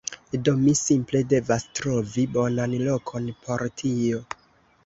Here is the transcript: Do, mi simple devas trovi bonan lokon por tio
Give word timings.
Do, 0.47 0.53
mi 0.61 0.71
simple 0.79 1.19
devas 1.33 1.67
trovi 1.81 2.25
bonan 2.39 2.73
lokon 2.89 3.29
por 3.45 3.67
tio 3.83 4.25